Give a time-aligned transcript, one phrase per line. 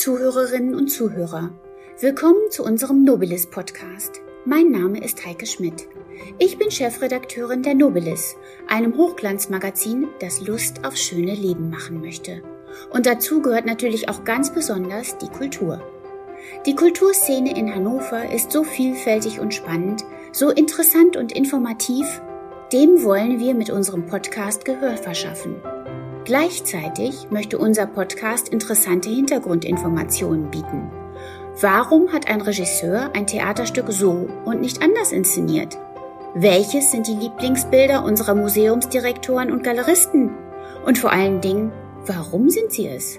[0.00, 1.50] Zuhörerinnen und Zuhörer,
[1.98, 4.22] willkommen zu unserem Nobilis Podcast.
[4.46, 5.88] Mein Name ist Heike Schmidt.
[6.38, 8.34] Ich bin Chefredakteurin der Nobilis,
[8.66, 12.42] einem Hochglanzmagazin, das Lust auf schöne Leben machen möchte.
[12.88, 15.82] Und dazu gehört natürlich auch ganz besonders die Kultur.
[16.64, 22.22] Die Kulturszene in Hannover ist so vielfältig und spannend, so interessant und informativ,
[22.72, 25.56] dem wollen wir mit unserem Podcast Gehör verschaffen.
[26.24, 30.90] Gleichzeitig möchte unser Podcast interessante Hintergrundinformationen bieten.
[31.60, 35.78] Warum hat ein Regisseur ein Theaterstück so und nicht anders inszeniert?
[36.34, 40.30] Welches sind die Lieblingsbilder unserer Museumsdirektoren und Galeristen?
[40.84, 41.72] Und vor allen Dingen,
[42.06, 43.18] warum sind sie es?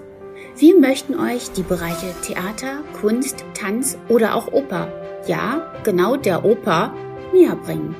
[0.55, 4.87] Wir möchten euch die Bereiche Theater, Kunst, Tanz oder auch Oper,
[5.27, 6.93] ja, genau der Oper,
[7.33, 7.95] näher bringen.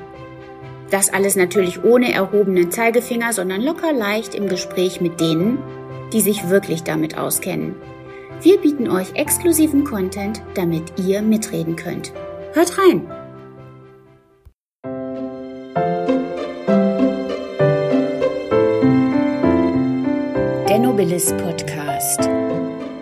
[0.92, 5.56] Das alles natürlich ohne erhobenen Zeigefinger, sondern locker leicht im Gespräch mit denen,
[6.12, 7.74] die sich wirklich damit auskennen.
[8.42, 12.12] Wir bieten euch exklusiven Content, damit ihr mitreden könnt.
[12.52, 13.10] Hört rein!
[20.68, 22.28] Der Nobilis Podcast.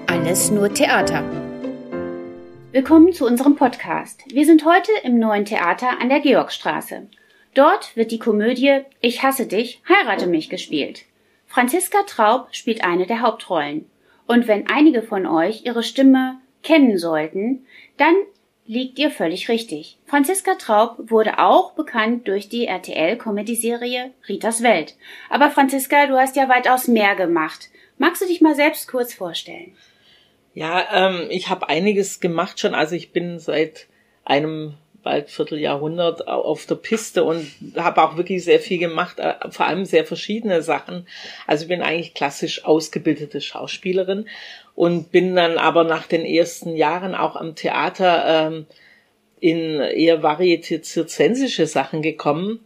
[0.07, 1.25] Alles nur Theater.
[2.71, 4.23] Willkommen zu unserem Podcast.
[4.33, 7.09] Wir sind heute im neuen Theater an der Georgstraße.
[7.55, 11.05] Dort wird die Komödie Ich hasse dich, heirate mich gespielt.
[11.47, 13.91] Franziska Traub spielt eine der Hauptrollen.
[14.27, 18.15] Und wenn einige von euch ihre Stimme kennen sollten, dann
[18.67, 19.99] liegt ihr völlig richtig.
[20.07, 24.95] Franziska Traub wurde auch bekannt durch die RTL-Comedy-Serie Ritas Welt.
[25.29, 27.71] Aber Franziska, du hast ja weitaus mehr gemacht.
[27.99, 29.75] Magst du dich mal selbst kurz vorstellen?
[30.55, 32.75] Ja, ähm, ich habe einiges gemacht schon.
[32.75, 33.89] Also ich bin seit
[34.25, 39.67] einem bald Vierteljahrhundert auf der Piste und habe auch wirklich sehr viel gemacht, äh, vor
[39.67, 41.07] allem sehr verschiedene Sachen.
[41.47, 44.27] Also bin eigentlich klassisch ausgebildete Schauspielerin
[44.75, 48.67] und bin dann aber nach den ersten Jahren auch am Theater ähm,
[49.41, 52.61] in eher varieté-zirzensische Sachen gekommen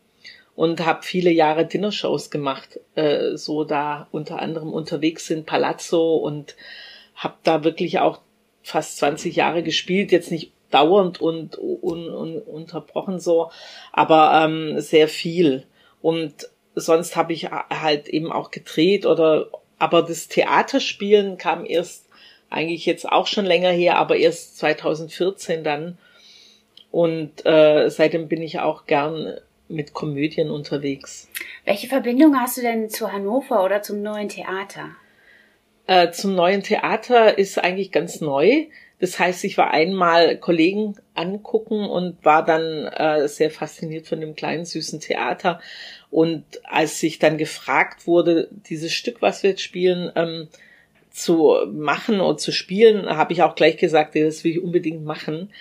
[0.57, 6.57] und habe viele Jahre Dinnershows gemacht, äh, so da unter anderem unterwegs in Palazzo und
[7.15, 8.21] habe da wirklich auch
[8.63, 13.51] fast 20 Jahre gespielt, jetzt nicht dauernd und un, un, unterbrochen so,
[13.93, 15.65] aber ähm, sehr viel.
[16.03, 19.49] Und sonst habe ich halt eben auch gedreht oder
[19.79, 22.09] aber das Theaterspielen kam erst
[22.51, 25.99] eigentlich jetzt auch schon länger her, aber erst 2014 dann.
[26.91, 29.35] Und äh, seitdem bin ich auch gern
[29.69, 31.29] mit Komödien unterwegs.
[31.65, 34.91] Welche Verbindung hast du denn zu Hannover oder zum neuen Theater?
[35.87, 38.67] Äh, zum neuen Theater ist eigentlich ganz neu.
[39.01, 44.35] Das heißt, ich war einmal Kollegen angucken und war dann äh, sehr fasziniert von dem
[44.35, 45.61] kleinen süßen Theater.
[46.11, 50.49] Und als ich dann gefragt wurde, dieses Stück, was wir jetzt spielen, ähm,
[51.11, 55.53] zu machen und zu spielen, habe ich auch gleich gesagt, das will ich unbedingt machen,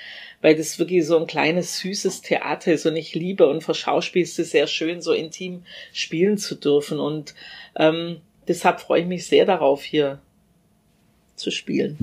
[0.41, 4.49] weil das wirklich so ein kleines, süßes Theater ist und ich liebe und verschauspielst es
[4.49, 5.63] sehr schön, so intim
[5.93, 6.99] spielen zu dürfen.
[6.99, 7.35] Und
[7.75, 10.19] ähm, deshalb freue ich mich sehr darauf, hier
[11.35, 11.97] zu spielen.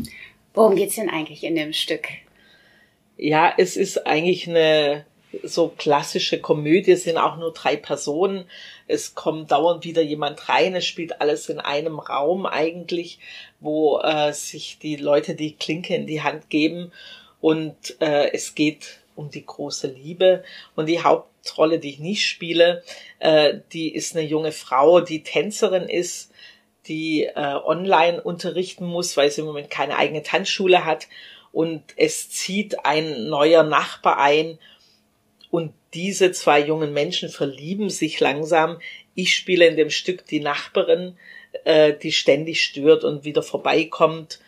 [0.55, 2.09] Worum geht's denn eigentlich in dem Stück?
[3.17, 5.05] Ja, es ist eigentlich eine
[5.43, 8.47] so klassische Komödie, es sind auch nur drei Personen.
[8.89, 13.19] Es kommt dauernd wieder jemand rein, es spielt alles in einem Raum eigentlich,
[13.61, 16.93] wo äh, sich die Leute die Klinke in die Hand geben.
[17.41, 20.43] Und äh, es geht um die große Liebe.
[20.75, 22.83] Und die Hauptrolle, die ich nicht spiele,
[23.21, 26.33] äh, die ist eine junge Frau, die Tänzerin ist
[26.87, 31.09] die äh, online unterrichten muss, weil sie im Moment keine eigene Tanzschule hat.
[31.53, 34.59] Und es zieht ein neuer Nachbar ein
[35.51, 38.81] und diese zwei jungen Menschen verlieben sich langsam.
[39.15, 41.17] Ich spiele in dem Stück die Nachbarin,
[41.65, 44.39] äh, die ständig stört und wieder vorbeikommt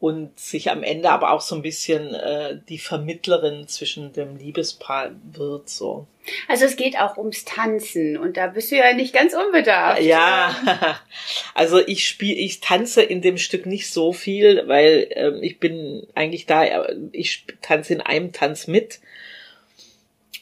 [0.00, 5.10] und sich am Ende aber auch so ein bisschen äh, die Vermittlerin zwischen dem Liebespaar
[5.32, 6.06] wird so.
[6.48, 10.00] Also es geht auch ums Tanzen und da bist du ja nicht ganz unbedarft.
[10.00, 10.56] Ja,
[11.54, 16.06] also ich spiele, ich tanze in dem Stück nicht so viel, weil äh, ich bin
[16.14, 19.00] eigentlich da, ich tanze in einem Tanz mit.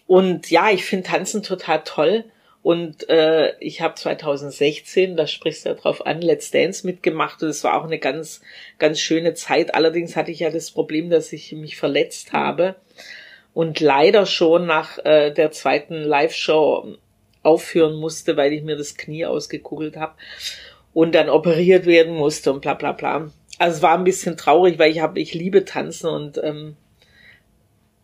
[0.07, 2.25] Und ja, ich finde Tanzen total toll.
[2.69, 7.49] Und äh, ich habe 2016, da sprichst du ja drauf an, Let's Dance mitgemacht und
[7.49, 8.43] es war auch eine ganz,
[8.79, 9.75] ganz schöne Zeit.
[9.75, 12.75] Allerdings hatte ich ja das Problem, dass ich mich verletzt habe
[13.55, 16.99] und leider schon nach äh, der zweiten Live-Show
[17.43, 20.13] aufhören musste, weil ich mir das Knie ausgekugelt habe
[20.93, 23.31] und dann operiert werden musste und bla bla bla.
[23.59, 26.77] Also es war ein bisschen traurig, weil ich habe, ich liebe Tanzen und ähm,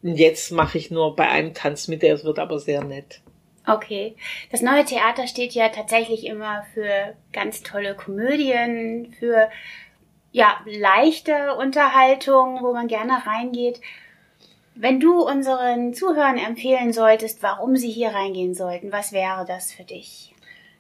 [0.00, 3.20] jetzt mache ich nur bei einem Tanz mit, der wird aber sehr nett.
[3.66, 4.16] Okay.
[4.50, 9.50] Das neue Theater steht ja tatsächlich immer für ganz tolle Komödien, für
[10.32, 13.80] ja, leichte Unterhaltung, wo man gerne reingeht.
[14.74, 19.84] Wenn du unseren Zuhörern empfehlen solltest, warum sie hier reingehen sollten, was wäre das für
[19.84, 20.34] dich?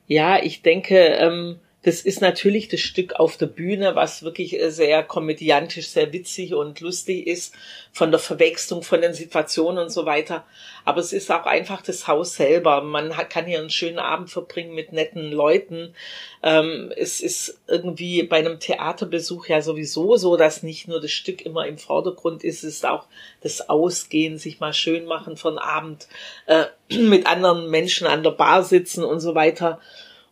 [0.06, 4.70] Ja, ich denke, ähm, das ist natürlich das Stück auf der Bühne, was wirklich äh,
[4.70, 7.54] sehr komödiantisch, sehr witzig und lustig ist,
[7.92, 10.44] von der Verwechslung von den Situationen und so weiter.
[10.86, 12.80] Aber es ist auch einfach das Haus selber.
[12.80, 15.94] Man kann hier einen schönen Abend verbringen mit netten Leuten.
[16.42, 21.42] Ähm, es ist irgendwie bei einem Theaterbesuch ja sowieso so, dass nicht nur das Stück
[21.42, 23.06] immer im Vordergrund ist, es ist auch
[23.42, 26.08] das Ausgehen, sich mal schön machen von Abend,
[26.46, 26.64] äh,
[26.96, 29.80] mit anderen Menschen an der Bar sitzen und so weiter.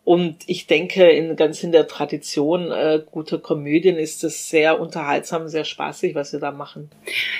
[0.05, 5.47] Und ich denke, in, ganz in der Tradition äh, guter Komödien ist es sehr unterhaltsam,
[5.47, 6.91] sehr spaßig, was wir da machen.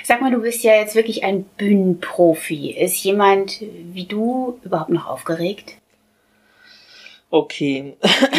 [0.02, 2.70] Sag mal, du bist ja jetzt wirklich ein Bühnenprofi.
[2.70, 3.60] Ist jemand
[3.92, 5.76] wie du überhaupt noch aufgeregt?
[7.28, 7.96] Okay,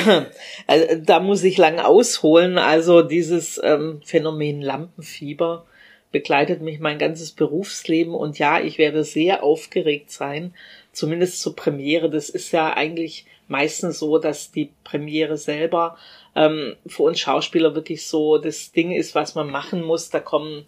[0.67, 2.57] also, da muss ich lang ausholen.
[2.57, 5.65] Also dieses ähm, Phänomen Lampenfieber
[6.11, 10.53] begleitet mich mein ganzes Berufsleben und ja, ich werde sehr aufgeregt sein,
[10.93, 12.09] zumindest zur Premiere.
[12.09, 15.97] Das ist ja eigentlich meistens so, dass die Premiere selber
[16.35, 20.09] ähm, für uns Schauspieler wirklich so das Ding ist, was man machen muss.
[20.09, 20.65] Da kommen,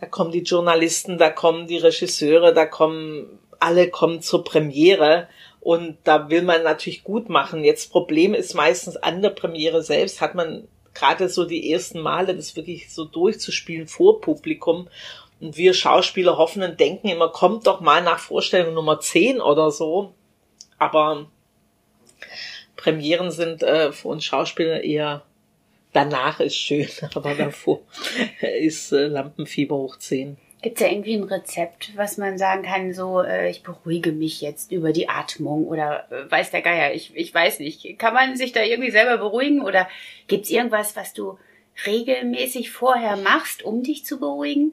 [0.00, 5.28] da kommen die Journalisten, da kommen die Regisseure, da kommen alle kommen zur Premiere
[5.60, 7.62] und da will man natürlich gut machen.
[7.62, 12.34] Jetzt Problem ist meistens an der Premiere selbst hat man gerade so die ersten Male
[12.34, 14.88] das wirklich so durchzuspielen vor Publikum.
[15.40, 19.70] Und wir Schauspieler hoffen und denken immer, kommt doch mal nach Vorstellung Nummer 10 oder
[19.70, 20.14] so.
[20.78, 21.26] Aber
[22.82, 25.22] Premieren sind äh, für uns Schauspieler eher
[25.92, 27.80] danach ist schön, aber davor
[28.40, 30.36] ist äh, Lampenfieber hoch 10.
[30.62, 34.40] Gibt es da irgendwie ein Rezept, was man sagen kann, so, äh, ich beruhige mich
[34.40, 38.00] jetzt über die Atmung oder äh, weiß der Geier, ich, ich weiß nicht.
[38.00, 39.88] Kann man sich da irgendwie selber beruhigen oder
[40.26, 41.38] gibt es irgendwas, was du
[41.86, 44.72] regelmäßig vorher machst, um dich zu beruhigen?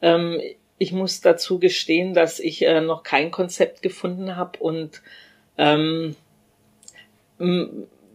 [0.00, 0.40] Ähm,
[0.78, 5.02] ich muss dazu gestehen, dass ich äh, noch kein Konzept gefunden habe und
[5.58, 6.14] ähm,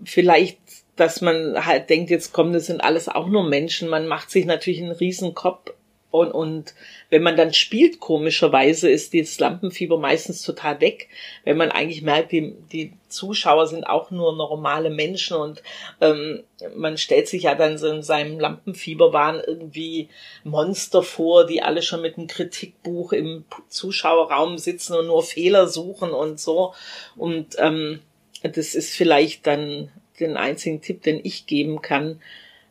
[0.03, 0.59] vielleicht,
[0.95, 3.89] dass man halt denkt, jetzt kommen, das sind alles auch nur Menschen.
[3.89, 5.71] Man macht sich natürlich einen riesen Kopf
[6.11, 6.73] und, und
[7.11, 11.07] wenn man dann spielt, komischerweise, ist das Lampenfieber meistens total weg,
[11.43, 15.61] wenn man eigentlich merkt, die, die Zuschauer sind auch nur normale Menschen und
[16.01, 16.43] ähm,
[16.75, 20.09] man stellt sich ja dann so in seinem Lampenfieberwahn irgendwie
[20.43, 26.09] Monster vor, die alle schon mit einem Kritikbuch im Zuschauerraum sitzen und nur Fehler suchen
[26.09, 26.73] und so.
[27.17, 27.99] Und ähm,
[28.44, 32.21] das ist vielleicht dann den einzigen Tipp, den ich geben kann,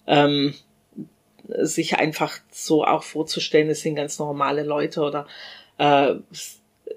[0.07, 0.55] ähm,
[1.49, 5.27] sich einfach so auch vorzustellen, es sind ganz normale Leute oder
[5.79, 6.15] äh,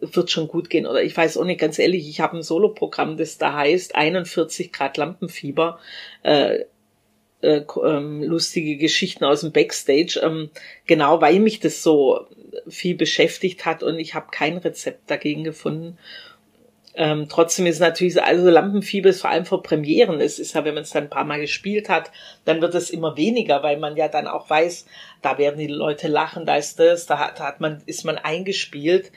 [0.02, 0.86] wird schon gut gehen.
[0.86, 4.72] Oder ich weiß auch nicht, ganz ehrlich, ich habe ein Soloprogramm, das da heißt 41
[4.72, 5.80] Grad Lampenfieber.
[6.24, 6.66] Äh,
[7.42, 10.52] äh, ähm, lustige Geschichten aus dem Backstage, ähm,
[10.86, 12.28] genau weil mich das so
[12.68, 15.98] viel beschäftigt hat und ich habe kein Rezept dagegen gefunden.
[16.94, 20.20] Ähm, trotzdem ist natürlich, also Lampenfieber ist vor allem vor Premieren.
[20.20, 22.12] Es ist ja, wenn man es dann ein paar Mal gespielt hat,
[22.44, 24.86] dann wird es immer weniger, weil man ja dann auch weiß,
[25.22, 28.18] da werden die Leute lachen, da ist das, da hat, da hat man, ist man
[28.18, 29.12] eingespielt.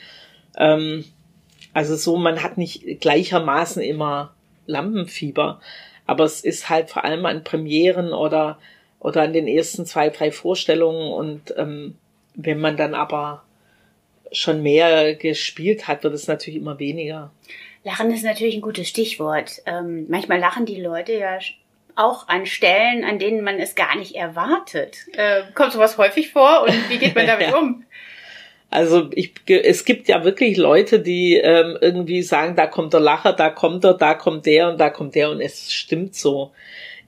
[0.56, 1.04] Ähm,
[1.72, 4.34] also so, man hat nicht gleichermaßen immer
[4.66, 5.60] Lampenfieber,
[6.06, 8.58] aber es ist halt vor allem an Premieren oder,
[9.00, 11.96] oder an den ersten zwei, drei Vorstellungen und ähm,
[12.36, 13.42] wenn man dann aber
[14.34, 17.32] schon mehr gespielt hat, wird es natürlich immer weniger.
[17.84, 19.62] Lachen ist natürlich ein gutes Stichwort.
[19.66, 21.38] Ähm, manchmal lachen die Leute ja
[21.96, 24.96] auch an Stellen, an denen man es gar nicht erwartet.
[25.12, 27.56] Äh, kommt sowas häufig vor und wie geht man damit ja.
[27.56, 27.84] um?
[28.70, 33.32] Also ich, es gibt ja wirklich Leute, die ähm, irgendwie sagen, da kommt der Lacher,
[33.32, 36.50] da kommt er, da kommt der und da kommt der und es stimmt so.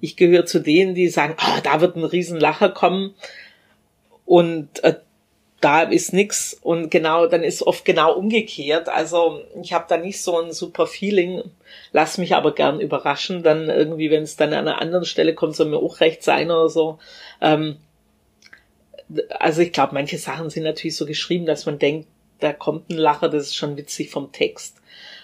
[0.01, 3.15] Ich gehöre zu denen, die sagen, oh, da wird ein Riesenlacher kommen
[4.27, 4.95] und äh,
[5.61, 8.89] da ist nix und genau, dann ist oft genau umgekehrt.
[8.89, 11.43] Also ich habe da nicht so ein super Feeling,
[11.93, 13.43] lass mich aber gern überraschen.
[13.43, 16.51] Dann irgendwie, wenn es dann an einer anderen Stelle kommt, soll mir auch recht sein
[16.51, 16.99] oder so.
[17.41, 17.79] Ähm,
[19.39, 22.09] also ich glaube, manche Sachen sind natürlich so geschrieben, dass man denkt,
[22.41, 24.77] da kommt ein Lacher, das ist schon witzig vom Text.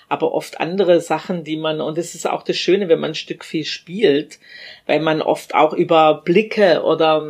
[0.08, 3.14] Aber oft andere Sachen, die man, und das ist auch das Schöne, wenn man ein
[3.14, 4.38] Stück viel spielt,
[4.86, 7.26] weil man oft auch über Blicke oder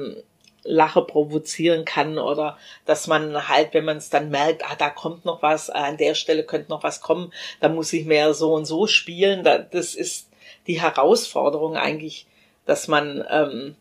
[0.65, 5.25] Lache provozieren kann oder dass man halt, wenn man es dann merkt, ah, da kommt
[5.25, 8.55] noch was, ah, an der Stelle könnte noch was kommen, da muss ich mehr so
[8.55, 9.43] und so spielen.
[9.45, 10.29] Das ist
[10.67, 12.27] die Herausforderung eigentlich,
[12.65, 13.75] dass man, ähm,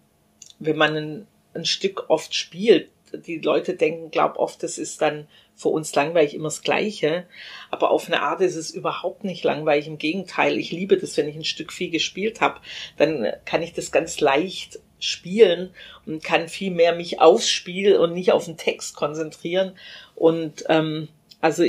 [0.59, 5.27] wenn man ein, ein Stück oft spielt, die Leute denken, glaub oft, das ist dann
[5.55, 7.25] für uns langweilig immer das Gleiche.
[7.69, 9.87] Aber auf eine Art ist es überhaupt nicht langweilig.
[9.87, 12.61] Im Gegenteil, ich liebe das, wenn ich ein Stück viel gespielt habe,
[12.97, 15.71] dann kann ich das ganz leicht spielen
[16.05, 19.73] und kann viel mehr mich aufs Spiel und nicht auf den Text konzentrieren.
[20.15, 21.07] Und ähm,
[21.41, 21.63] also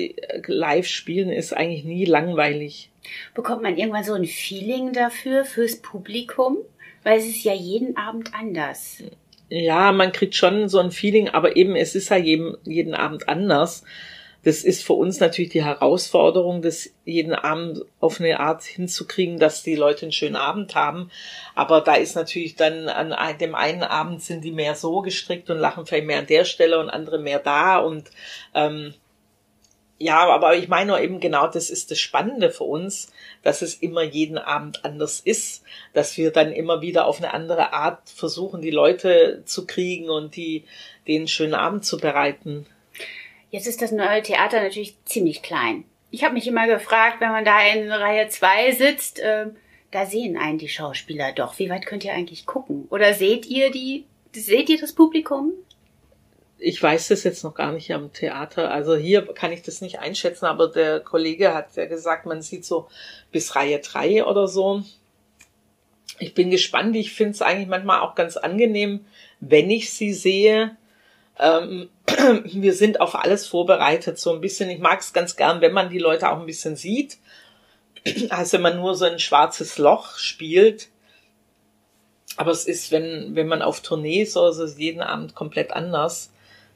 [0.46, 2.90] live spielen ist eigentlich nie langweilig.
[3.34, 6.58] Bekommt man irgendwann so ein Feeling dafür, fürs Publikum?
[7.02, 9.02] Weil es ist ja jeden Abend anders.
[9.48, 13.28] Ja, man kriegt schon so ein Feeling, aber eben es ist ja jeden, jeden Abend
[13.28, 13.84] anders.
[14.44, 19.62] Das ist für uns natürlich die Herausforderung, das jeden Abend auf eine Art hinzukriegen, dass
[19.62, 21.11] die Leute einen schönen Abend haben.
[21.54, 25.58] Aber da ist natürlich dann an dem einen Abend sind die mehr so gestrickt und
[25.58, 28.11] lachen vielleicht mehr an der Stelle und andere mehr da und
[28.54, 28.94] ähm,
[30.02, 33.12] ja, aber ich meine eben genau, das ist das Spannende für uns,
[33.44, 37.72] dass es immer jeden Abend anders ist, dass wir dann immer wieder auf eine andere
[37.72, 40.64] Art versuchen, die Leute zu kriegen und die,
[41.06, 42.66] den schönen Abend zu bereiten.
[43.52, 45.85] Jetzt ist das neue Theater natürlich ziemlich klein.
[46.11, 49.47] Ich habe mich immer gefragt, wenn man da in Reihe 2 sitzt, äh,
[49.92, 51.59] da sehen einen die Schauspieler doch.
[51.61, 52.87] Wie weit könnt ihr eigentlich gucken?
[52.90, 55.52] Oder seht ihr die, seht ihr das Publikum?
[56.62, 58.71] ich weiß das jetzt noch gar nicht am Theater.
[58.71, 62.64] Also hier kann ich das nicht einschätzen, aber der Kollege hat ja gesagt, man sieht
[62.64, 62.88] so
[63.32, 64.82] bis Reihe drei oder so.
[66.18, 66.94] Ich bin gespannt.
[66.94, 69.04] Ich finde es eigentlich manchmal auch ganz angenehm,
[69.40, 70.76] wenn ich sie sehe.
[71.38, 71.88] Ähm,
[72.44, 74.70] wir sind auf alles vorbereitet, so ein bisschen.
[74.70, 77.18] Ich mag es ganz gern, wenn man die Leute auch ein bisschen sieht.
[78.30, 80.88] als wenn man nur so ein schwarzes Loch spielt.
[82.36, 86.30] Aber es ist, wenn, wenn man auf Tournee ist, also jeden Abend komplett anders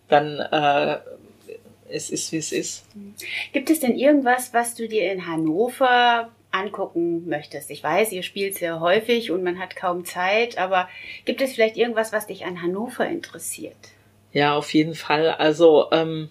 [0.08, 0.98] dann äh,
[1.88, 2.84] es ist, wie es ist.
[3.52, 7.70] Gibt es denn irgendwas, was du dir in Hannover angucken möchtest?
[7.70, 10.88] Ich weiß, ihr spielt sehr häufig und man hat kaum Zeit, aber
[11.25, 13.76] gibt es vielleicht irgendwas, was dich an Hannover interessiert?
[14.37, 15.31] Ja, auf jeden Fall.
[15.31, 16.28] Also ähm,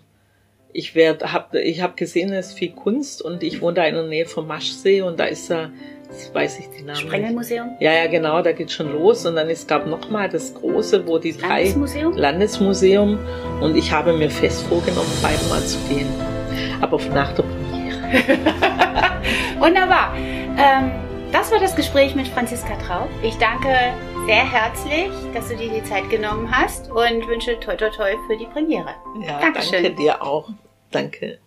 [0.71, 3.95] ich werde, hab, ich habe gesehen, es ist viel Kunst und ich wohne da in
[3.95, 5.71] der Nähe vom Maschsee und da ist da
[6.11, 6.99] Jetzt weiß ich die Namen.
[6.99, 7.77] Sprengelmuseum?
[7.79, 9.25] Ja, ja, genau, da geht schon los.
[9.25, 12.13] Und dann es gab noch mal das große, wo die drei Landesmuseum?
[12.13, 13.19] Landesmuseum.
[13.59, 16.07] Und ich habe mir fest vorgenommen, beide mal zu gehen.
[16.81, 17.97] Aber nach der Premiere.
[19.59, 20.15] Wunderbar.
[20.15, 20.91] Ähm,
[21.31, 23.09] das war das Gespräch mit Franziska Traub.
[23.23, 23.69] Ich danke
[24.25, 28.35] sehr herzlich, dass du dir die Zeit genommen hast und wünsche toi toi toi für
[28.35, 28.95] die Premiere.
[29.21, 29.83] Ja, Dankeschön.
[29.83, 30.49] danke dir auch.
[30.89, 31.39] Danke.